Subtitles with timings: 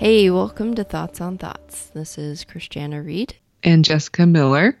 [0.00, 1.90] Hey, welcome to Thoughts on Thoughts.
[1.92, 4.78] This is Christiana Reed, and Jessica Miller.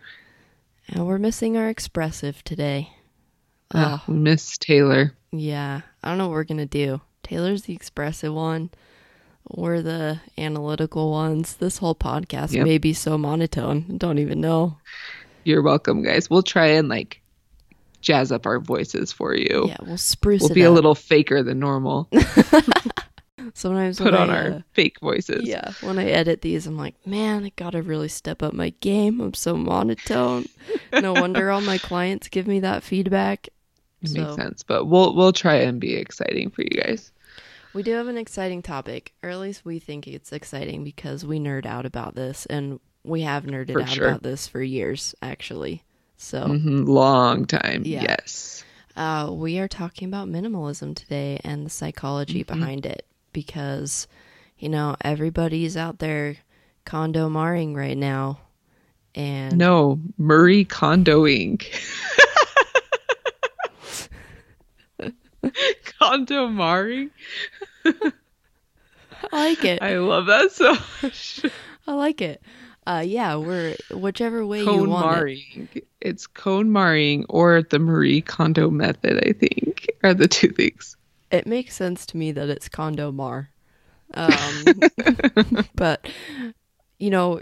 [0.88, 2.88] and we're missing our expressive today.
[3.74, 5.12] Oh, Miss Taylor.
[5.30, 7.02] Yeah, I don't know what we're gonna do.
[7.22, 8.70] Taylor's the expressive one.
[9.50, 11.54] We're the analytical ones.
[11.54, 12.64] This whole podcast Yep.
[12.64, 13.98] may be so monotone.
[13.98, 14.78] Don't even know.
[15.44, 16.30] You're welcome, guys.
[16.30, 17.20] We'll try and like
[18.00, 19.66] jazz up our voices for you.
[19.68, 22.08] Yeah, we'll spruce we'll be a little faker than normal.
[23.54, 25.46] Sometimes Put on I, our uh, fake voices.
[25.46, 29.20] yeah, when I edit these, I'm like, man, I gotta really step up my game.
[29.20, 30.46] I'm so monotone.
[30.92, 33.48] no wonder all my clients give me that feedback.
[34.02, 34.62] It So- makes sense.
[34.62, 37.12] But we'll we'll try and be exciting for you guys.
[37.72, 41.38] We do have an exciting topic, or at least we think it's exciting because we
[41.38, 44.08] nerd out about this, and we have nerded For out sure.
[44.08, 45.84] about this for years, actually.
[46.16, 47.82] So, hmm Long time.
[47.86, 48.02] Yeah.
[48.02, 48.64] Yes.
[48.96, 52.58] uh, we are talking about minimalism today and the psychology Mm-hmm.
[52.58, 54.06] behind it because,
[54.58, 56.36] you know, everybody's out there
[56.84, 58.40] condo marring right now.
[59.14, 61.64] And No, Marie Kondoing.
[65.98, 67.10] Condo marring.
[67.84, 68.12] I
[69.32, 69.82] like it.
[69.82, 71.44] I love that so much.
[71.86, 72.42] I like it.
[72.86, 75.08] Uh, yeah, we're whichever way you cone want it.
[75.10, 75.68] marring.
[76.00, 80.96] It's cone marring or the Marie Kondo method, I think, are the two things.
[81.30, 83.50] It makes sense to me that it's condo mar
[84.14, 84.82] um,
[85.74, 86.08] but
[86.98, 87.40] you know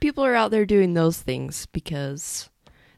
[0.00, 2.48] people are out there doing those things because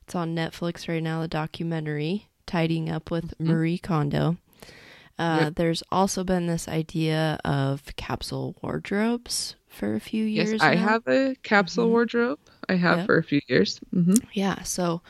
[0.02, 4.36] it's on netflix right now the documentary tidying up with marie kondo
[5.18, 5.54] uh, Yep.
[5.56, 10.82] there's also been this idea of capsule wardrobes for a few years Yes, I now.
[10.82, 11.90] have a capsule Mhm.
[11.90, 12.38] wardrobe.
[12.68, 13.06] I have Yep.
[13.06, 13.80] for a few years.
[13.94, 15.00] hmm Yeah, so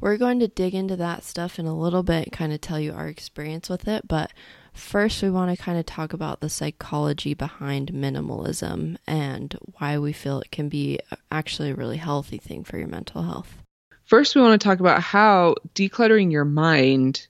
[0.00, 2.80] we're going to dig into that stuff in a little bit, and kind of tell
[2.80, 4.08] you our experience with it.
[4.08, 4.32] But
[4.74, 10.12] first, we want to kind of talk about the psychology behind minimalism and why we
[10.12, 10.98] feel it can be
[11.30, 13.56] actually a really healthy thing for your mental health.
[14.04, 17.26] First, we want to talk about how decluttering your mind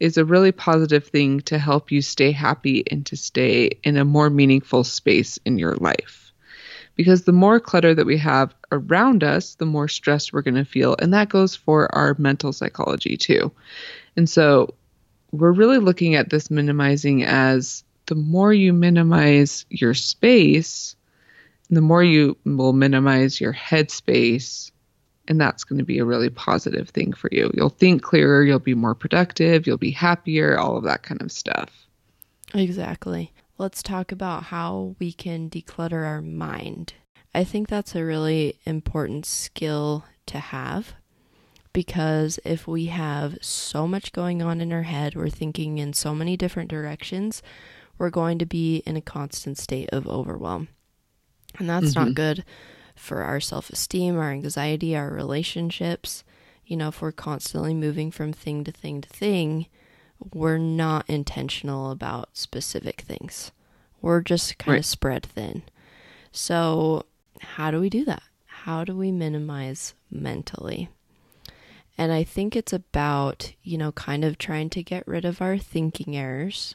[0.00, 4.04] is a really positive thing to help you stay happy and to stay in a
[4.04, 6.32] more meaningful space in your life.
[6.96, 10.64] Because the more clutter that we have around us, the more stress we're going to
[10.64, 10.96] feel.
[10.98, 13.52] And that goes for our mental psychology too.
[14.16, 14.74] And so
[15.32, 20.96] we're really looking at this minimizing as the more you minimize your space,
[21.68, 24.72] the more you will minimize your headspace,
[25.28, 27.50] and that's going to be a really positive thing for you.
[27.54, 31.30] You'll think clearer, you'll be more productive, you'll be happier, all of that kind of
[31.30, 31.86] stuff.
[32.52, 33.32] Exactly.
[33.58, 36.94] Let's talk about how we can declutter our mind.
[37.32, 40.94] I think that's a really important skill to have
[41.72, 46.14] because if we have so much going on in our head, we're thinking in so
[46.14, 47.42] many different directions,
[47.98, 50.68] we're going to be in a constant state of overwhelm.
[51.58, 52.14] And that's not mm-hmm.
[52.14, 52.44] good
[52.94, 56.24] for our self esteem, our anxiety, our relationships.
[56.64, 59.66] You know, if we're constantly moving from thing to thing to thing,
[60.32, 63.52] we're not intentional about specific things.
[64.00, 65.62] We're just kind of spread thin.
[66.32, 67.06] So,
[67.40, 68.22] how do we do that?
[68.46, 70.88] How do we minimize mentally?
[72.00, 75.58] And I think it's about, you know, kind of trying to get rid of our
[75.58, 76.74] thinking errors,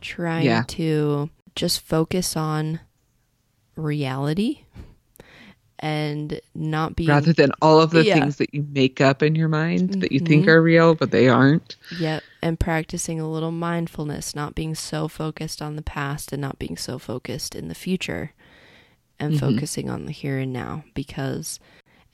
[0.00, 0.64] trying Yeah.
[0.68, 2.80] to just focus on
[3.76, 4.60] reality
[5.78, 8.14] and not be Rather than all of the Yeah.
[8.14, 10.48] things that you make up in your mind that you think Mhm.
[10.48, 11.76] are real, but they aren't.
[11.90, 16.58] Yep, and practicing a little mindfulness, not being so focused on the past and not
[16.58, 18.32] being so focused in the future
[19.20, 19.40] and Mhm.
[19.40, 20.84] focusing on the here and now.
[20.94, 21.60] Because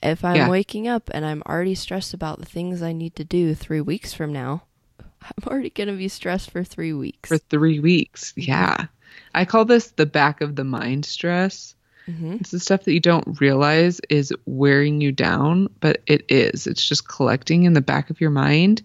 [0.05, 0.49] if I'm Yeah.
[0.49, 4.13] waking up and I'm already stressed about the things I need to do three weeks
[4.13, 4.63] from now,
[5.21, 7.27] I'm already going to be stressed for three weeks.
[7.29, 8.33] For three weeks.
[8.35, 8.85] Yeah.
[9.33, 11.73] I call this the back of the mind stress.
[12.05, 16.67] hmm It's the stuff that you don't realize is wearing you down, but it is.
[16.67, 18.81] It's just collecting in the back of your mind.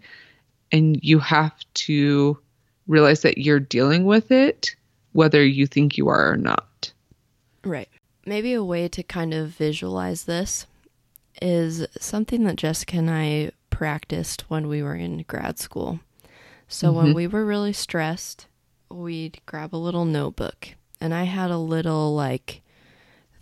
[0.72, 2.38] And you have to
[2.86, 4.74] realize that you're dealing with it,
[5.12, 6.92] whether you think you are or not.
[7.64, 7.88] Right.
[8.24, 10.66] Maybe a way to kind of visualize this
[11.40, 16.00] is something that Jessica and I practiced when we were in grad school.
[16.68, 16.96] So Mhm.
[16.96, 18.46] when we were really stressed,
[18.90, 20.68] we'd grab a little notebook.
[21.00, 22.62] And I had a little like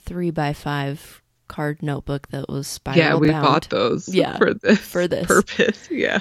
[0.00, 3.44] three by five card notebook that was spiral yeah, we bound.
[3.46, 5.26] bought those Yeah, for this for this.
[5.26, 5.88] purpose.
[5.90, 6.20] Yeah.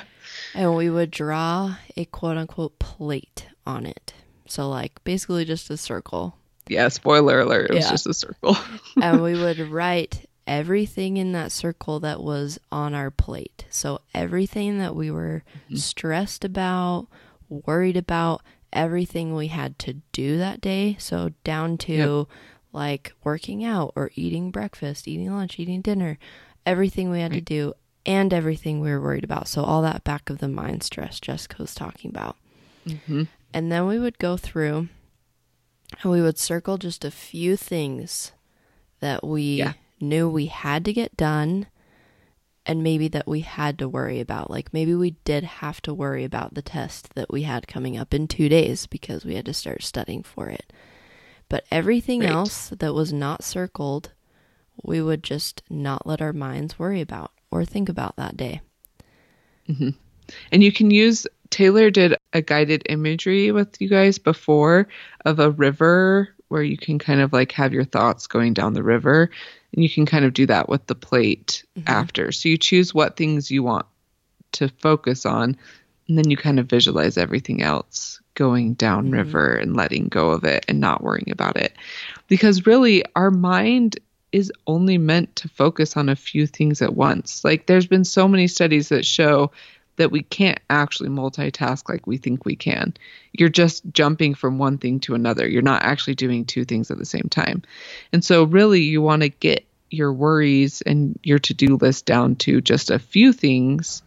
[0.55, 4.13] and we would draw a quote unquote plate on it.
[4.47, 6.37] So like basically just a circle.
[6.69, 8.57] Yeah, spoiler alert, it was just a circle.
[9.01, 13.65] and we would write everything in that circle that was on our plate.
[13.69, 15.43] So everything that we were
[15.75, 17.07] stressed about,
[17.49, 18.41] worried about,
[18.73, 20.95] everything we had to do that day.
[20.99, 22.27] So down to
[22.73, 26.17] like working out or eating breakfast, eating lunch, eating dinner,
[26.65, 27.73] everything we had to do
[28.05, 29.47] and everything we were worried about.
[29.47, 32.37] So all that back of the mind stress Jessica was talking about.
[33.05, 33.23] hmm
[33.53, 34.87] And then we would go through
[36.01, 38.31] and we would circle just a few things
[38.99, 39.73] that we Yeah.
[39.99, 41.67] Knew we had to get done
[42.65, 44.51] and maybe that we had to worry about.
[44.51, 48.13] Like maybe we did have to worry about the test that we had coming up
[48.13, 50.71] in two days because we had to start studying for it.
[51.49, 52.29] But everything Right.
[52.29, 54.11] else that was not circled,
[54.83, 58.61] we would just not let our minds worry about or think about that day.
[59.69, 59.89] Mm-hmm.
[60.51, 64.87] And you can use Taylor did a guided imagery with you guys before
[65.25, 68.83] of a river where you can kind of like have your thoughts going down the
[68.83, 69.29] river
[69.73, 71.87] and you can kind of do that with the plate mm-hmm.
[71.89, 72.31] after.
[72.31, 73.85] So you choose what things you want
[74.53, 75.57] to focus on
[76.07, 79.15] and then you kind of visualize everything else going down mm-hmm.
[79.15, 81.73] river and letting go of it and not worrying about it.
[82.27, 83.99] Because really our mind
[84.31, 87.43] is only meant to focus on a few things at once.
[87.43, 89.51] Like there's been so many studies that show
[89.97, 92.93] that we can't actually multitask like we think we can.
[93.33, 95.47] You're just jumping from one thing to another.
[95.47, 97.63] You're not actually doing two things at the same time.
[98.13, 102.35] And so, really, you want to get your worries and your to do list down
[102.35, 104.01] to just a few things.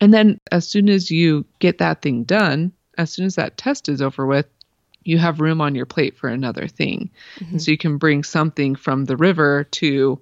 [0.00, 3.88] And then, as soon as you get that thing done, as soon as that test
[3.88, 4.46] is over with,
[5.02, 7.10] you have room on your plate for another thing.
[7.50, 10.18] And so, you can bring something from the river to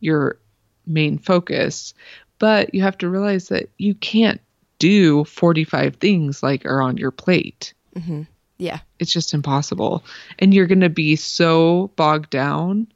[0.00, 0.38] your
[0.86, 1.94] main focus
[2.38, 4.40] but you have to realize that you can't
[4.78, 7.72] do 45 things like are on your plate.
[7.94, 8.22] Mm-hmm.
[8.58, 8.80] Yeah.
[8.98, 10.04] It's just impossible.
[10.38, 12.88] And you're going to be so bogged down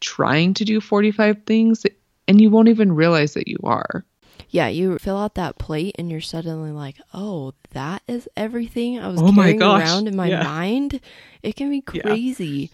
[0.00, 1.84] trying to do 45 things
[2.28, 4.04] and you won't even realize that you are.
[4.50, 9.08] Yeah, you fill out that plate and you're suddenly like, oh, that is everything I
[9.08, 10.42] was Oh carrying around in my yeah.
[10.42, 11.00] mind.
[11.42, 12.02] It can be Yeah.
[12.02, 12.70] crazy,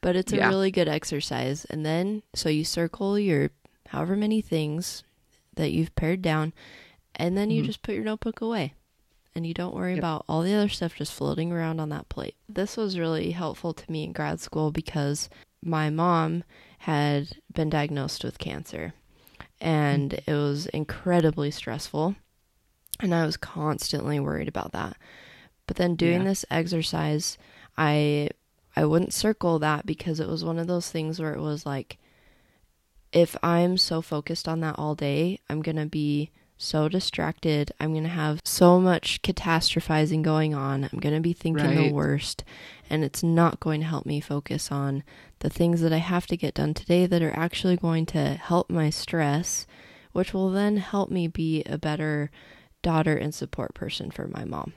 [0.00, 0.48] but it's a Yeah.
[0.48, 1.64] really good exercise.
[1.66, 3.50] And then, so you circle your
[3.88, 5.02] however many things
[5.56, 6.52] that you've pared down,
[7.14, 8.74] and then you just put your notebook away.
[9.34, 9.96] And you don't worry Mm-hmm.
[9.96, 10.00] Yep.
[10.04, 12.36] about all the other stuff just floating around on that plate.
[12.48, 15.28] This was really helpful to me in grad school because
[15.62, 16.42] my mom
[16.80, 18.94] had been diagnosed with cancer
[19.60, 22.14] and it was incredibly stressful
[23.00, 24.96] and i was constantly worried about that
[25.66, 26.24] but then doing Yeah.
[26.24, 27.38] this exercise
[27.76, 28.28] i
[28.76, 31.98] i wouldn't circle that because it was one of those things where it was like
[33.16, 37.92] if i'm so focused on that all day i'm going to be so distracted i'm
[37.92, 42.44] going to have so much catastrophizing going on i'm going to be thinking the worst
[42.88, 45.02] and it's not going to help me focus on
[45.40, 48.70] the things that I have to get done today that are actually going to help
[48.70, 49.66] my stress,
[50.12, 52.30] which will then help me be a better
[52.82, 54.72] daughter and support person for my mom.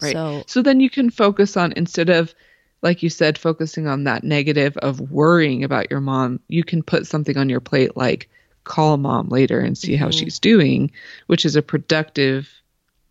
[0.00, 0.12] Right.
[0.12, 2.34] So, So then you can focus on instead of
[2.82, 7.06] like you said focusing on that negative of worrying about your mom, you can put
[7.06, 8.28] something on your plate like
[8.64, 10.18] call mom later and see how Mhm.
[10.18, 10.90] she's doing,
[11.26, 12.48] which is a productive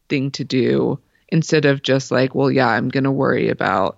[0.10, 1.00] thing to do
[1.30, 3.98] instead of just like, well, yeah, I'm going to worry about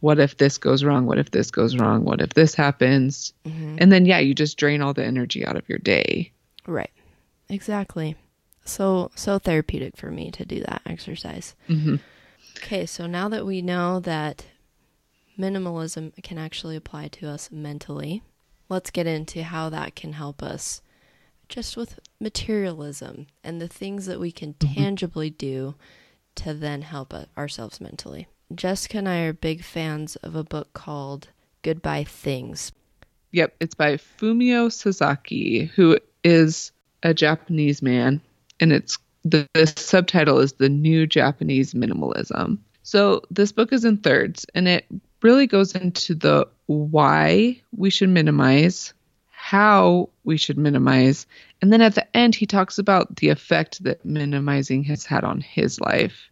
[0.00, 1.06] what if this goes wrong?
[1.06, 2.04] What if this goes wrong?
[2.04, 3.32] What if this happens?
[3.46, 3.76] mhm.
[3.78, 6.32] And then yeah, you just drain all the energy out of your day.
[6.66, 6.90] right.
[7.48, 8.16] Exactly.
[8.64, 11.54] So, so therapeutic for me to do that exercise.
[11.68, 12.00] Mhm.
[12.56, 14.44] Okay, so now that we know that
[15.38, 18.22] minimalism can actually apply to us mentally,
[18.68, 20.82] let's get into how that can help us
[21.48, 24.74] just with materialism and the things that we can mm-hmm.
[24.74, 25.74] tangibly do
[26.34, 28.26] to then help ourselves mentally.
[28.54, 31.28] Jessica and I are big fans of a book called
[31.62, 32.72] Goodbye Things.
[33.32, 38.20] Yep, it's by Fumio Sasaki, who is a Japanese man,
[38.60, 42.58] and it's the, the subtitle is The New Japanese Minimalism.
[42.84, 44.86] So this book is in thirds, and it
[45.22, 48.92] really goes into the why we should minimize,
[49.30, 51.26] how we should minimize,
[51.62, 55.40] and then at the end he talks about the effect that minimizing has had on
[55.40, 56.30] his life.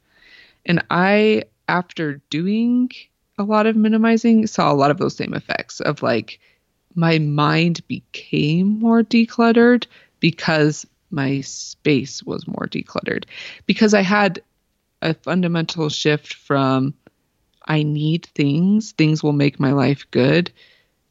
[0.67, 2.91] And I, after doing
[3.39, 6.39] a lot of minimizing, saw a lot of those same effects of like
[6.95, 9.87] my mind became more decluttered
[10.21, 13.25] because my space was more decluttered
[13.67, 14.43] because I had
[15.03, 16.95] a fundamental shift from
[17.67, 20.53] I need things, things will make my life good,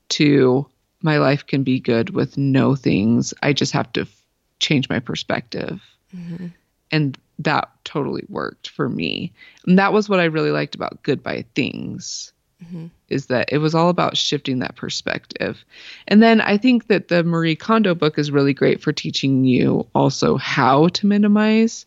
[0.10, 0.68] to
[1.02, 3.34] my life can be good with no things.
[3.44, 4.26] I just have to f-
[4.60, 5.82] change my perspective.
[6.16, 6.48] Mm-hmm.
[6.92, 9.34] And that totally worked for me.
[9.66, 12.32] And that was what I really liked about Goodbye Things.
[12.64, 12.88] Mm-hmm.
[13.10, 15.66] Is that it was all about shifting that perspective.
[16.08, 19.86] And then I think that the Marie Kondo book is really great for teaching you
[19.94, 21.86] also how to minimize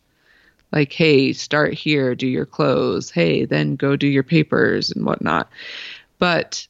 [0.71, 3.09] like hey start here do your clothes.
[3.09, 5.49] Hey then go do your papers and whatnot.
[6.19, 6.67] But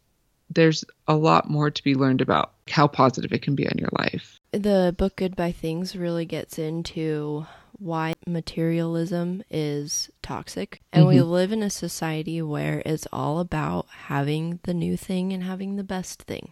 [0.49, 3.89] there's a lot more to be learned about how positive it can be on your
[3.97, 4.39] life.
[4.51, 7.45] The book goodbye things really gets into
[7.79, 10.81] why materialism is toxic.
[10.91, 11.09] And mm-hmm.
[11.09, 15.75] we live in a society where it's all about having the new thing and having
[15.75, 16.51] the best thing.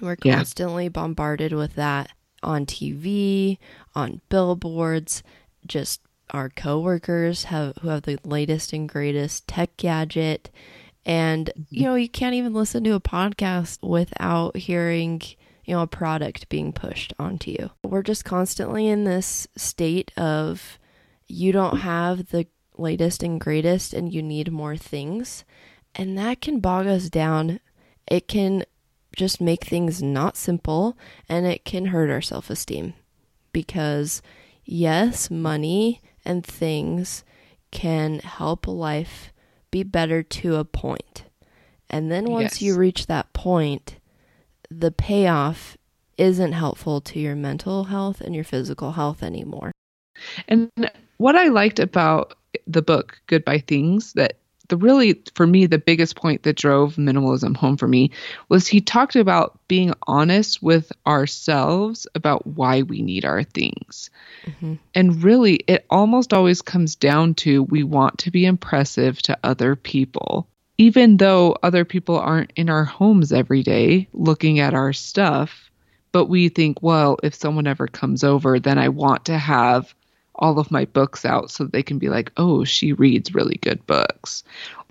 [0.00, 0.90] We're constantly yeah.
[0.90, 2.10] bombarded with that
[2.42, 3.58] on TV,
[3.94, 5.22] on billboards,
[5.66, 6.00] just
[6.30, 10.50] our coworkers have who have the latest and greatest tech gadget.
[11.04, 15.22] And you know you can't even listen to a podcast without hearing
[15.64, 17.70] you know a product being pushed onto you.
[17.84, 20.78] We're just constantly in this state of
[21.26, 25.44] you don't have the latest and greatest and you need more things.
[25.94, 27.60] And that can bog us down.
[28.06, 28.64] It can
[29.16, 30.96] just make things not simple
[31.28, 32.94] and it can hurt our self-esteem.
[33.52, 34.22] Because
[34.64, 37.24] yes money and things
[37.72, 39.32] can help life
[39.70, 41.24] be better to a point.
[41.90, 42.62] And then once yes.
[42.62, 43.96] you reach that point,
[44.70, 45.76] the payoff
[46.18, 49.72] isn't helpful to your mental health and your physical health anymore.
[50.48, 50.70] And
[51.16, 52.34] what I liked about
[52.66, 57.56] the book Goodbye Things that the really for me the biggest point that drove minimalism
[57.56, 58.10] home for me
[58.48, 64.10] was he talked about being honest with ourselves about why we need our things
[64.44, 64.74] mm-hmm.
[64.94, 69.74] and really it almost always comes down to we want to be impressive to other
[69.74, 75.70] people even though other people aren't in our homes every day looking at our stuff
[76.12, 79.94] but we think well if someone ever comes over then i want to have
[80.38, 83.84] all of my books out so they can be like, oh, she reads really good
[83.86, 84.44] books.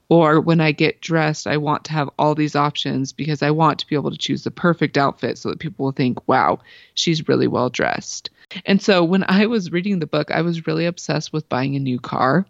[0.10, 3.80] Or when I get dressed, I want to have all these options because I want
[3.80, 6.60] to be able to choose the perfect outfit so that people will think, wow,
[6.94, 8.30] she's really well dressed.
[8.66, 11.80] And so when I was reading the book, I was really obsessed with buying a
[11.80, 12.46] new car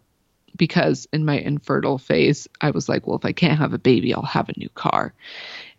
[0.56, 4.14] because in my infertile phase, I was like, well, if I can't have a baby,
[4.14, 5.14] I'll have a new car.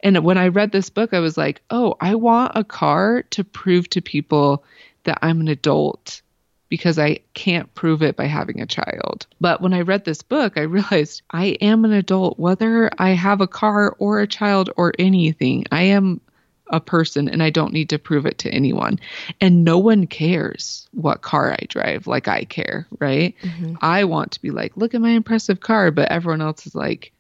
[0.01, 3.45] And when I read this book, I was like, oh, I want a car to
[3.45, 4.65] prove to people
[5.05, 6.23] that I'm an adult
[6.69, 9.27] because I can't prove it by having a child.
[9.41, 13.41] But when I read this book, I realized I am an adult, whether I have
[13.41, 15.65] a car or a child or anything.
[15.73, 16.21] I am
[16.71, 18.99] a person and I don't need to prove it to anyone.
[19.41, 23.35] And no one cares what car I drive like I care, right?
[23.43, 23.77] Mm-hmm.
[23.81, 27.13] I want to be like, look at my impressive car, but everyone else is like,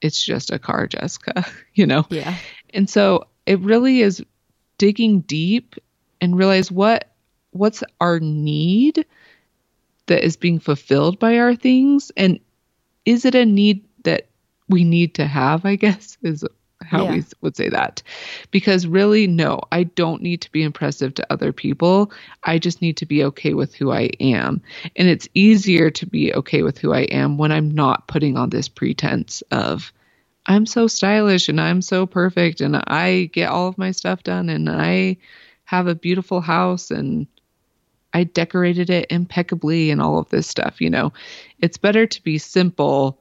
[0.00, 2.06] it's just a car, Jessica, you know?
[2.08, 2.36] Yeah.
[2.72, 4.24] And so it really is
[4.78, 5.76] digging deep
[6.20, 7.13] and realize what
[7.54, 9.06] what's our need
[10.06, 12.12] that is being fulfilled by our things?
[12.16, 12.40] And
[13.04, 14.26] is it a need that
[14.68, 16.44] we need to have i guess is
[16.82, 17.12] how yeah.
[17.12, 18.02] we would say that.
[18.50, 22.12] Because really no i don't need to be impressive to other people.
[22.42, 24.60] I just need to be okay with who i am.
[24.96, 28.50] And it's easier to be okay with who i am when i'm not putting on
[28.50, 29.92] this pretense of
[30.46, 34.50] i'm so stylish and i'm so perfect and i get all of my stuff done
[34.50, 35.16] and i
[35.64, 37.26] have a beautiful house and
[38.14, 41.12] I decorated it impeccably and all of this stuff, you know.
[41.60, 43.20] It's better to be simple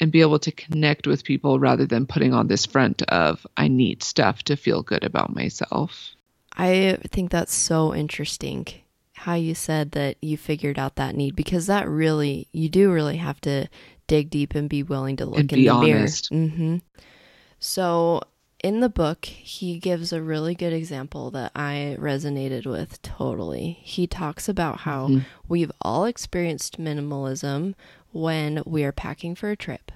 [0.00, 3.68] and be able to connect with people rather than putting on this front of I
[3.68, 6.10] need stuff to feel good about myself.
[6.56, 8.66] I think that's so interesting
[9.12, 13.16] how you said that you figured out that need because that really you do really
[13.16, 13.68] have to
[14.06, 16.30] dig deep and be willing to look and in the honest.
[16.30, 16.46] mirror.
[16.48, 16.76] Mm-hmm.
[17.60, 18.22] So
[18.64, 23.78] in the book, he gives a really good example that I resonated with totally.
[23.82, 25.18] He talks about how mm-hmm.
[25.46, 27.74] we've all experienced minimalism
[28.12, 29.92] when we are packing for a trip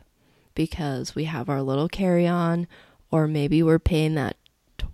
[0.54, 2.66] because we have our little carry on,
[3.10, 4.36] or maybe we're paying that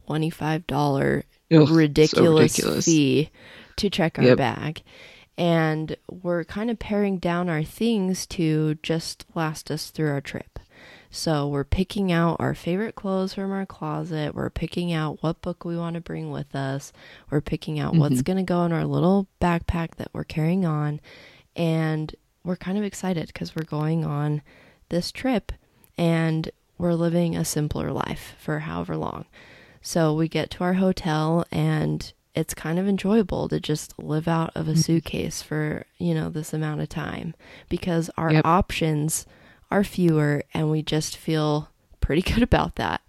[0.09, 3.31] $25 Ugh, ridiculous, so ridiculous, fee
[3.75, 4.39] to check our yep.
[4.39, 4.83] bag.
[5.37, 10.54] And we're kind of paring down our things to just last us through our trip.
[11.15, 14.35] So we're picking out our favorite clothes from our closet.
[14.35, 16.93] We're picking out what book we want to bring with us.
[17.31, 18.01] We're picking out mm-hmm.
[18.01, 21.01] what's going to go in our little backpack that we're carrying on.
[21.55, 24.43] And we're kind of excited because we're going on
[24.89, 25.53] this trip
[25.97, 29.27] and we're living a simpler life for however long.
[29.81, 34.51] So we get to our hotel and it's kind of enjoyable to just live out
[34.57, 34.81] of a Mm-hmm.
[34.81, 37.37] suitcase for, you know, this amount of time
[37.69, 38.45] because our Yep.
[38.45, 39.27] options
[39.71, 41.69] are fewer and we just feel
[42.01, 43.01] pretty good about that.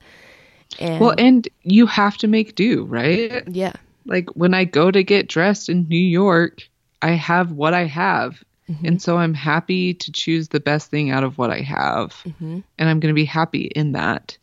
[0.80, 3.44] And Well, and you have to make do, right?
[3.48, 3.74] yeah.
[4.06, 6.68] Like when I go to get dressed in New York,
[7.02, 8.44] I have what I have.
[8.70, 8.86] Mm-hmm.
[8.86, 12.14] And so I'm happy to choose the best thing out of what I have.
[12.40, 14.38] hmm And I'm going to be happy in that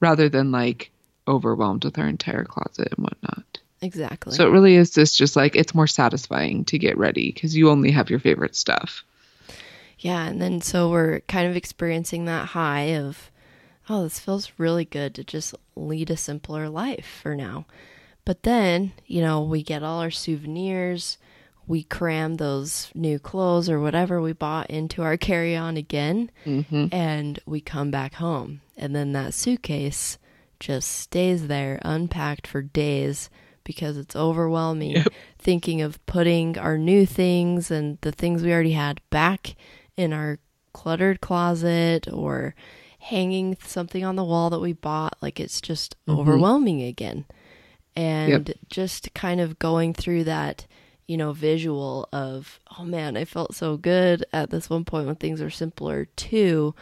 [0.00, 0.90] rather than like
[1.26, 3.60] overwhelmed with our entire closet and whatnot.
[3.80, 4.34] Exactly.
[4.34, 7.70] So it really is just just like it's more satisfying to get ready because you
[7.70, 9.04] only have your favorite stuff.
[10.02, 13.30] Yeah, and then so we're kind of experiencing that high of,
[13.88, 17.66] oh, this feels really good to just lead a simpler life for now.
[18.24, 21.18] But then, you know, we get all our souvenirs,
[21.66, 26.86] we cram those new clothes or whatever we bought into our carry on again, Mm-hmm.
[26.92, 28.60] and we come back home.
[28.76, 30.18] And then that suitcase
[30.58, 33.30] just stays there unpacked for days
[33.64, 35.08] because it's overwhelming Yep.
[35.38, 39.54] thinking of putting our new things and the things we already had back
[40.02, 40.38] in our
[40.74, 42.54] cluttered closet or
[42.98, 46.18] hanging something on the wall that we bought like it's just Mhm.
[46.18, 47.24] overwhelming again
[47.96, 50.66] and just kind of going through that
[51.06, 55.16] you know visual of oh man i felt so good at this one point when
[55.16, 56.74] things were simpler too.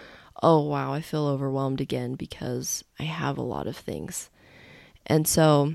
[0.42, 4.30] oh wow i feel overwhelmed again because i have a lot of things
[5.06, 5.74] and so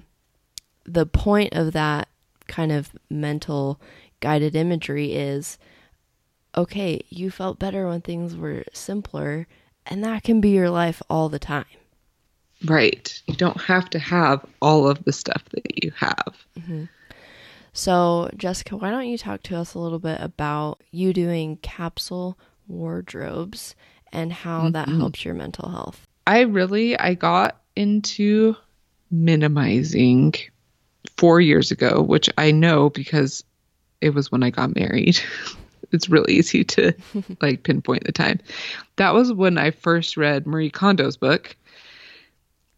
[0.85, 2.07] the point of that
[2.47, 3.79] kind of mental
[4.21, 5.57] guided imagery is
[6.55, 9.47] okay, you felt better when things were simpler,
[9.85, 11.65] and that can be your life all the time.
[12.65, 13.21] Right.
[13.27, 16.35] You don't have to have all of the stuff that you have.
[17.73, 22.39] So, Jessica, why don't you talk to us a little bit about you doing capsule
[22.67, 23.75] wardrobes
[24.13, 24.99] and how that Mhm.
[24.99, 26.07] helps your mental health?
[26.25, 28.55] I really I got into
[29.11, 30.33] minimizing
[31.17, 33.43] 4 years ago, which I know because
[34.01, 35.19] it was when I got married.
[35.95, 36.93] it's really easy to
[37.41, 38.39] like pinpoint the time.
[38.97, 41.55] That was when I first read Marie Kondo's book.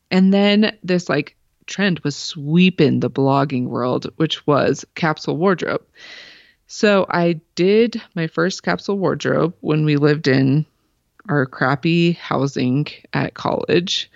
[0.09, 5.83] And then this like trend was sweeping the blogging world, which was capsule wardrobe.
[6.67, 10.65] So I did my first capsule wardrobe when we lived in
[11.29, 14.09] our crappy housing at college.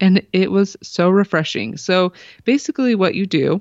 [0.00, 1.76] And it was so refreshing.
[1.76, 2.12] So
[2.44, 3.60] basically, what you do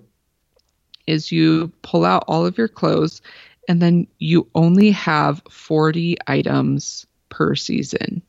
[1.08, 3.22] is you pull out all of your clothes
[3.68, 8.22] and then you only have 40 items per season.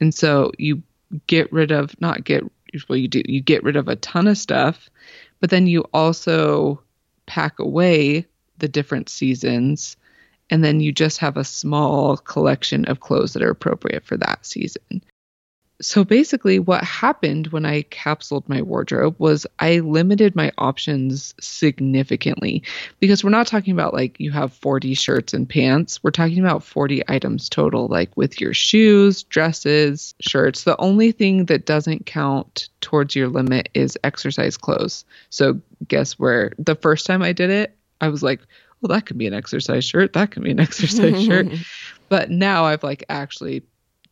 [0.00, 0.82] And so you
[1.26, 2.44] get rid of, not get,
[2.88, 4.90] well, you do, you get rid of a ton of stuff,
[5.40, 6.82] but then you also
[7.26, 8.26] pack away
[8.58, 9.96] the different seasons
[10.50, 14.46] and then you just have a small collection of clothes that are appropriate for that
[14.46, 15.02] season.
[15.80, 22.62] So basically, what happened when I capsuled my wardrobe was I limited my options significantly
[22.98, 26.02] because we're not talking about like you have 40 shirts and pants.
[26.02, 30.64] We're talking about 40 items total, like with your shoes, dresses, shirts.
[30.64, 35.04] The only thing that doesn't count towards your limit is exercise clothes.
[35.28, 38.40] So, guess where the first time I did it, I was like,
[38.80, 40.14] well, that could be an exercise shirt.
[40.14, 41.48] That could be an exercise shirt.
[42.08, 43.64] But now I've like actually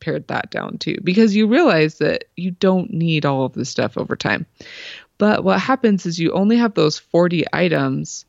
[0.05, 3.97] pared that down too because you realize that you don't need all of this stuff
[3.97, 4.45] over time.
[5.17, 8.27] But what happens is you only have those 40 items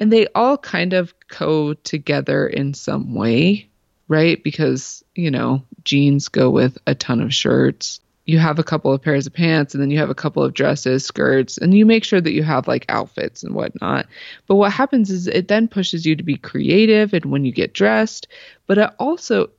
[0.00, 3.68] and they all kind of go together in some way,
[4.06, 4.42] right?
[4.42, 8.00] Because, you know, jeans go with a ton of shirts.
[8.24, 10.54] You have a couple of pairs of pants and then you have a couple of
[10.54, 14.06] dresses, skirts, and you make sure that you have like outfits and whatnot.
[14.46, 17.74] But what happens is it then pushes you to be creative and when you get
[17.74, 18.28] dressed,
[18.66, 19.50] but it also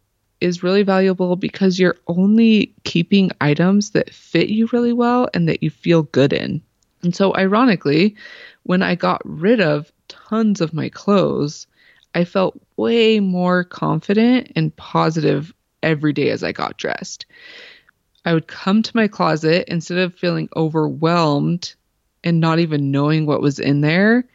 [0.41, 5.61] is really valuable because you're only keeping items that fit you really well and that
[5.63, 6.61] you feel good in.
[7.03, 8.15] And so, ironically,
[8.63, 11.67] when I got rid of tons of my clothes,
[12.15, 17.25] I felt way more confident and positive every day as I got dressed.
[18.25, 21.73] I would come to my closet instead of feeling overwhelmed
[22.23, 24.25] and not even knowing what was in there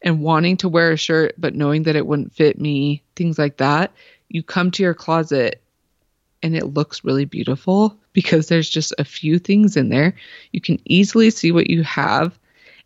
[0.00, 3.58] and wanting to wear a shirt but knowing that it wouldn't fit me, things like
[3.58, 3.92] that
[4.28, 5.62] you come to your closet
[6.42, 10.14] and it looks really beautiful because there's just a few things in there.
[10.52, 12.38] You can easily see what you have,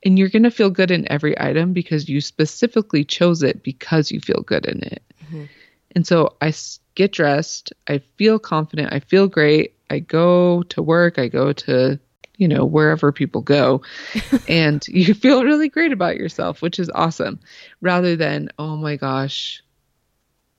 [0.04, 4.10] and you're going to feel good in every item because you specifically chose it because
[4.12, 5.02] you feel good in it.
[5.24, 5.48] Mhm.
[5.96, 6.52] And so I
[6.94, 9.74] get dressed, I feel confident, I feel great.
[9.90, 11.98] I go to work, I go to
[12.38, 13.82] you know, wherever people go.
[14.48, 17.40] and you feel really great about yourself, which is awesome.
[17.80, 19.60] Rather than, oh my gosh,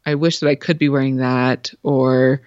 [0.10, 2.42] I wish that I could be wearing that, or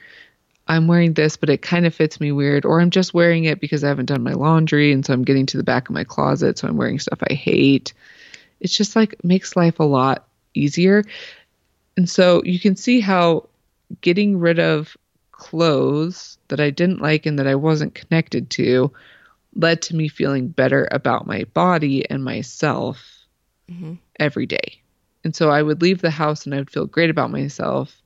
[0.67, 3.61] I'm wearing this, but it kind of fits me weird, or I'm just wearing it
[3.61, 4.93] because I haven't done my laundry.
[4.93, 6.59] And so I'm getting to the back of my closet.
[6.59, 7.93] So I'm wearing stuff I hate.
[8.61, 11.05] It's just like makes life a lot easier.
[11.97, 13.49] And so you can see how
[14.01, 14.97] getting rid of
[15.31, 18.93] clothes that I didn't like and that I wasn't connected to
[19.55, 23.27] led to me feeling better about my body and myself
[23.71, 23.95] mm-hmm.
[24.19, 24.82] every day.
[25.25, 28.01] And so I would leave the house and I would feel great about myself.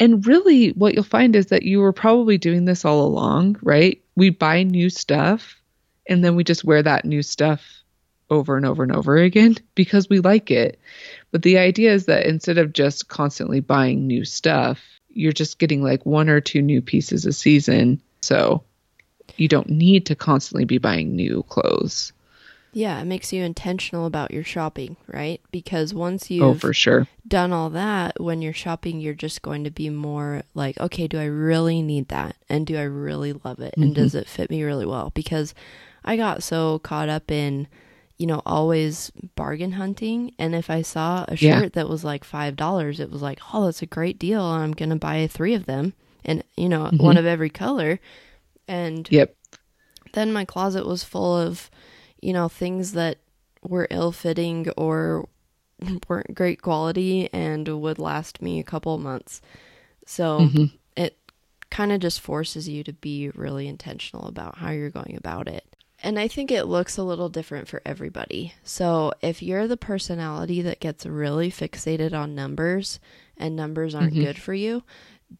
[0.00, 4.02] And really, what you'll find is that you were probably doing this all along, right?
[4.16, 5.60] We buy new stuff
[6.08, 7.62] and then we just wear that new stuff
[8.30, 10.78] over and over and over again because we like it.
[11.30, 14.80] But the idea is that instead of just constantly buying new stuff,
[15.10, 18.00] you're just getting like one or two new pieces a season.
[18.20, 18.64] So
[19.36, 22.12] you don't need to constantly be buying new clothes.
[22.74, 25.40] Yeah, it makes you intentional about your shopping, right?
[25.52, 27.06] Because once you've oh, for sure.
[27.26, 31.18] done all that, when you're shopping, you're just going to be more like, okay, do
[31.18, 32.36] I really need that?
[32.48, 33.72] And do I really love it?
[33.72, 33.82] Mm-hmm.
[33.82, 35.12] And does it fit me really well?
[35.14, 35.54] Because
[36.04, 37.68] I got so caught up in,
[38.18, 40.34] you know, always bargain hunting.
[40.36, 41.68] And if I saw a shirt yeah.
[41.74, 44.42] that was like $5, it was like, oh, that's a great deal.
[44.42, 47.02] I'm going to buy three of them and, you know, mm-hmm.
[47.02, 48.00] one of every color.
[48.66, 49.36] And yep.
[50.12, 51.70] then my closet was full of,
[52.24, 53.18] you know, things that
[53.62, 55.28] were ill fitting or
[56.08, 59.42] weren't great quality and would last me a couple months.
[60.06, 60.64] So mm-hmm.
[60.96, 61.18] it
[61.70, 65.64] kind of just forces you to be really intentional about how you're going about it.
[66.02, 68.54] And I think it looks a little different for everybody.
[68.62, 73.00] So if you're the personality that gets really fixated on numbers
[73.36, 74.24] and numbers aren't mm-hmm.
[74.24, 74.82] good for you,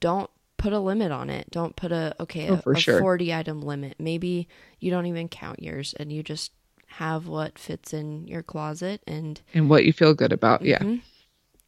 [0.01, 1.51] don't put a limit on it.
[1.51, 2.99] Don't put a okay, oh, a, a sure.
[2.99, 3.97] 40 item limit.
[3.99, 4.49] Maybe
[4.81, 6.53] you don't even count yours and you just
[6.99, 10.63] have what fits in your closet and and what you feel good about.
[10.63, 10.91] Mm-hmm.
[10.91, 10.99] Yeah.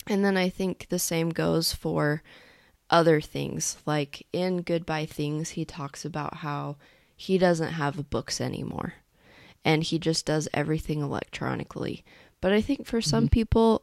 [0.09, 2.23] And then I think the same goes for
[2.91, 3.77] other things.
[3.87, 6.77] Like in Goodbye Things, he talks about how
[7.17, 8.95] he doesn't have books anymore
[9.67, 12.05] and he just does everything electronically.
[12.41, 13.31] But I think for some mm-hmm.
[13.31, 13.83] people,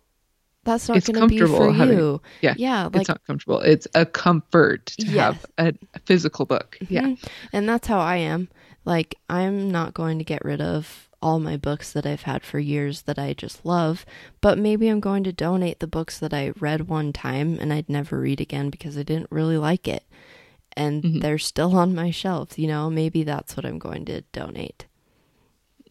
[0.63, 2.21] that's not going to be for having, you.
[2.41, 3.59] Yeah, yeah, like, it's not comfortable.
[3.59, 5.35] It's a comfort to yes.
[5.57, 6.77] have a, physical book.
[6.81, 6.93] Mm-hmm.
[6.93, 7.15] Yeah,
[7.51, 8.47] and that's how I am.
[8.85, 12.59] Like, I'm not going to get rid of all my books that I've had for
[12.59, 14.05] years that I just love,
[14.41, 17.89] but maybe I'm going to donate the books that I read one time and I'd
[17.89, 20.03] never read again because I didn't really like it.
[20.75, 21.19] And mm-hmm.
[21.19, 24.85] they're still on my shelf, you know, maybe that's what I'm going to donate.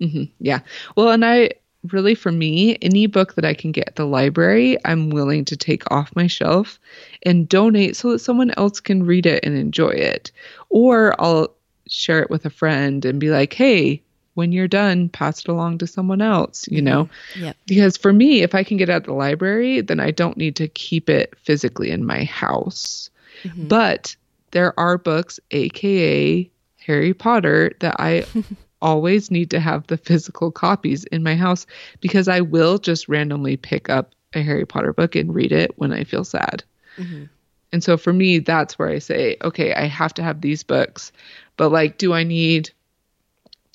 [0.01, 0.25] Mm-hmm.
[0.39, 0.61] Yeah.
[0.97, 1.53] Well, and I
[1.91, 5.57] really, for me, any book that I can get at the library, I'm willing to
[5.57, 6.79] take off my shelf
[7.23, 10.31] and donate so that someone else can read it and enjoy it.
[10.69, 11.55] Or I'll
[11.89, 14.03] share it with a friend and be like, hey,
[14.35, 17.09] when you're done, pass it along to someone else, you know?
[17.37, 17.53] Yeah.
[17.67, 20.69] Because for me, if I can get at the library, then I don't need to
[20.69, 23.11] keep it physically in my house.
[23.43, 23.69] Mm-hmm.
[23.69, 24.17] But
[24.53, 28.25] there are books, aka Harry Potter, that I
[28.83, 31.67] always need to have the physical copies in my house
[32.01, 35.93] because I will just randomly pick up a Harry Potter book and read it when
[35.93, 36.65] I feel sad.
[36.97, 37.25] Mm-hmm.
[37.73, 41.11] And so for me, that's where I say, okay, I have to have these books.
[41.57, 42.71] But like, do I need,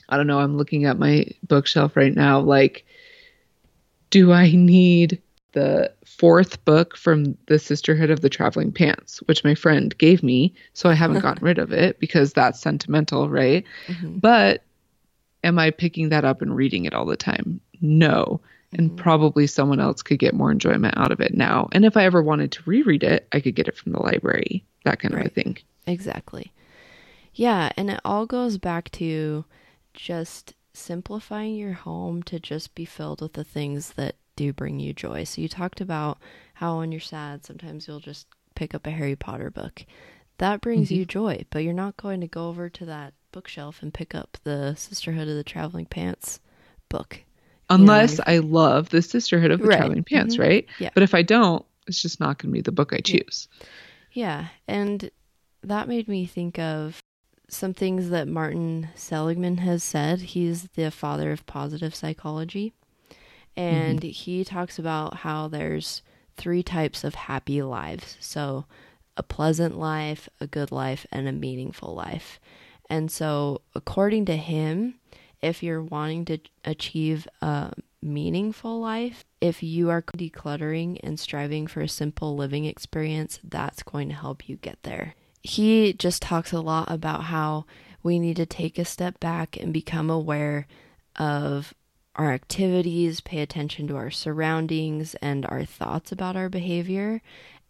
[0.10, 2.40] I don't know, I'm looking at my bookshelf right now.
[2.40, 2.86] Like,
[4.10, 5.22] do I need
[5.58, 10.54] the fourth book from the Sisterhood of the Traveling Pants, which my friend gave me.
[10.74, 13.64] So I haven't gotten rid of it because that's sentimental, right?
[13.88, 14.20] Mm-hmm.
[14.20, 14.62] But
[15.44, 17.60] am I picking that up and reading it all the time?
[17.82, 18.40] No.
[18.74, 18.98] And mm-hmm.
[18.98, 21.70] probably someone else could get more enjoyment out of it now.
[21.72, 24.64] And if I ever wanted to reread it, I could get it from the library,
[24.84, 25.26] that kind right.
[25.26, 25.58] of a thing.
[25.88, 26.52] Exactly.
[27.34, 27.72] Yeah.
[27.78, 29.46] And it all goes back to
[29.98, 34.94] just simplifying your home to just be filled with the things that do bring you
[34.94, 35.24] joy.
[35.24, 36.20] So you talked about
[36.54, 39.84] how when you're sad, sometimes you'll just pick up a Harry Potter book.
[40.38, 41.00] That brings mm-hmm.
[41.00, 44.38] you joy, but you're not going to go over to that bookshelf and pick up
[44.44, 46.40] the Sisterhood of the Traveling Pants
[46.90, 47.24] book.
[47.70, 49.78] Unless I love the Sisterhood of the right.
[49.78, 50.44] Traveling Pants, mm-hmm.
[50.44, 50.66] right?
[50.80, 50.92] Yeah.
[50.94, 53.48] But if I don't, it's just not going to be the book I choose.
[54.12, 54.48] Yeah.
[54.68, 55.10] And
[55.64, 57.00] that made me think of
[57.50, 60.20] some things that Martin Seligman has said.
[60.20, 62.74] He's the father of positive psychology.
[63.56, 64.10] And mm-hmm.
[64.10, 66.02] he talks about how there's
[66.36, 68.18] three types of happy lives.
[68.20, 68.66] So,
[69.16, 72.40] a pleasant life, a good life, and a meaningful life.
[72.88, 75.00] And so, according to him,
[75.42, 81.82] if you're wanting to achieve a meaningful life, if you are decluttering and striving for
[81.82, 85.16] a simple living experience, that's going to help you get there.
[85.48, 87.66] He just talks a lot about how
[88.04, 90.68] we need to take a step back and become aware
[91.16, 91.74] of
[92.18, 97.22] our activities, pay attention to our surroundings and our thoughts about our behavior,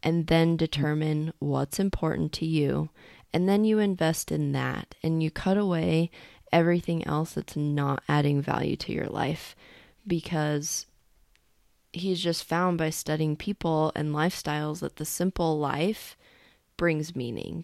[0.02, 2.90] and then determine what's important to you.
[3.32, 6.10] And then you invest in that and you cut away
[6.52, 9.56] everything else that's not adding value to your life
[10.08, 10.88] because
[11.94, 16.18] he's just found by studying people and lifestyles that the simple life
[16.78, 17.63] brings meaning.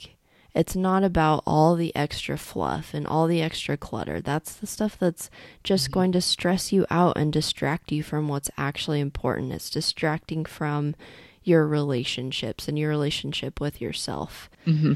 [0.55, 4.21] It's not about all the extra fluff and all the extra clutter.
[4.21, 5.31] That's the stuff that's
[5.63, 5.93] just mm-hmm.
[5.93, 9.51] going to stress you out and distract you from what's actually important.
[9.51, 10.95] It's distracting from
[11.43, 14.49] your relationships and your relationship with yourself.
[14.67, 14.93] Mm-hmm.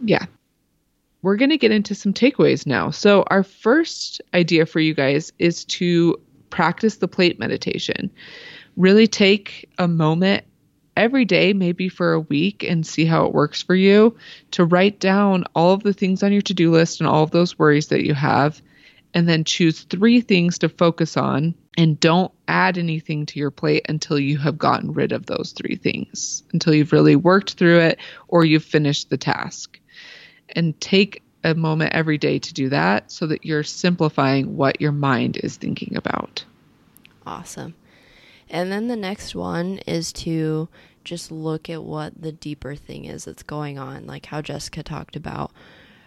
[0.00, 0.24] Yeah.
[1.22, 2.90] We're going to get into some takeaways now.
[2.90, 6.18] So, our first idea for you guys is to
[6.50, 8.10] practice the plate meditation.
[8.76, 10.44] Really take a moment
[10.98, 14.16] every day, maybe for a week, and see how it works for you
[14.50, 17.30] to write down all of the things on your to do list and all of
[17.30, 18.60] those worries that you have,
[19.14, 21.54] and then choose three things to focus on.
[21.78, 25.76] And don't add anything to your plate until you have gotten rid of those three
[25.76, 29.78] things, until you've really worked through it or you've finished the task.
[30.56, 34.90] And take a moment every day to do that so that you're simplifying what your
[34.90, 36.44] mind is thinking about.
[37.24, 37.74] Awesome.
[38.50, 40.68] And then the next one is to
[41.04, 45.16] just look at what the deeper thing is that's going on, like how Jessica talked
[45.16, 45.52] about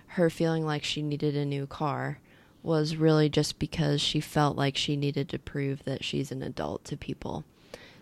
[0.08, 2.20] her feeling like she needed a new car
[2.64, 6.84] was really just because she felt like she needed to prove that she's an adult
[6.86, 7.44] to people.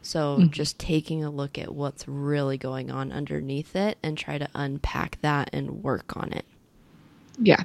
[0.01, 0.49] So mm-hmm.
[0.49, 5.19] just taking a look at what's really going on underneath it and try to unpack
[5.21, 6.45] that and work on it.
[7.41, 7.63] Yeah.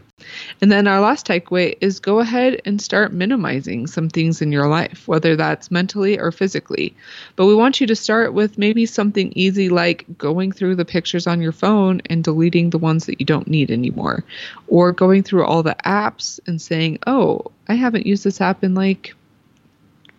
[0.60, 4.68] And then our last takeaway is go ahead and start minimizing some things in your
[4.68, 6.94] life, whether that's mentally or physically.
[7.34, 11.26] But we want you to start with maybe something easy like going through the pictures
[11.26, 14.22] on your phone and deleting the ones that you don't need anymore,
[14.68, 18.74] or going through all the apps and saying, oh, I haven't used this app in
[18.74, 19.14] like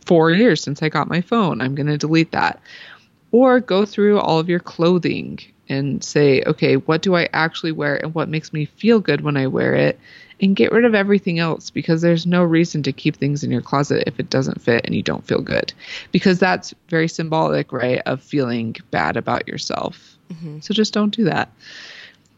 [0.05, 1.61] four years since I got my phone.
[1.61, 2.59] I'm going to delete that.
[3.31, 7.95] Or go through all of your clothing and say, okay, what do I actually wear
[7.97, 9.99] and what makes me feel good when I wear it?
[10.41, 13.61] And get rid of everything else because there's no reason to keep things in your
[13.61, 15.73] closet if it doesn't fit and you don't feel good.
[16.11, 20.17] Because that's very symbolic, right, of feeling bad about yourself.
[20.33, 20.59] Mm-hmm.
[20.59, 21.51] So just don't do that.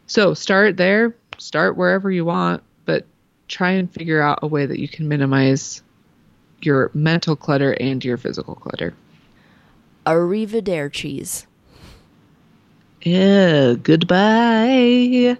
[0.05, 3.05] So start there, start wherever you want, but
[3.47, 5.81] try and figure out a way that you can minimize
[6.61, 8.93] your mental clutter and your physical clutter.
[10.05, 11.45] Arrivederci.
[13.01, 15.37] Yeah, goodbye.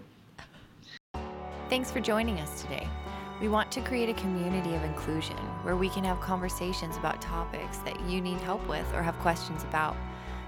[1.70, 2.88] Thanks for joining us today.
[3.41, 7.78] We want to create a community of inclusion where we can have conversations about topics
[7.80, 9.96] that you need help with or have questions about.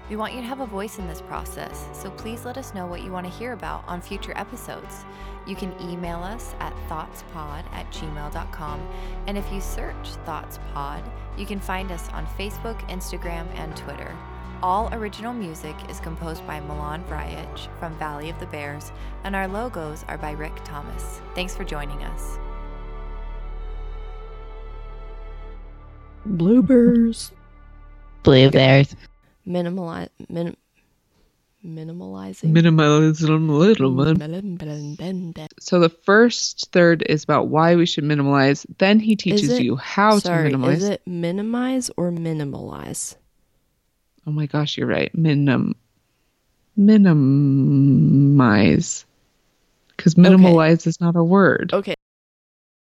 [0.08, 2.86] We want you to have a voice in this process, so please let us know
[2.86, 5.04] what you want to hear about on future episodes.
[5.46, 8.88] You can email us at thoughtspod at gmail.com,
[9.28, 14.16] and if you search ThoughtsPod, you can find us on Facebook, Instagram, and Twitter.
[14.62, 18.92] All original music is composed by Milan Vrajich from Valley of the Bears,
[19.24, 21.22] and our logos are by Rick Thomas.
[21.34, 22.38] Thanks for joining us.
[26.28, 27.30] Bloopers.
[28.22, 28.94] Blue bears.
[29.46, 30.10] Minimalize.
[30.28, 30.58] Min-
[31.64, 32.52] minimalizing.
[32.52, 33.22] Minimalism.
[35.58, 38.66] So the first third is about why we should minimalize.
[38.76, 40.82] Then he teaches it, you how sorry, to minimize.
[40.82, 43.16] Is it minimize or minimalize?
[44.26, 45.14] Oh my gosh, you're right.
[45.14, 45.74] Minim
[46.76, 47.94] minimize.
[49.96, 50.90] Because minimalize okay.
[50.90, 51.72] is not a word.
[51.72, 51.94] Okay.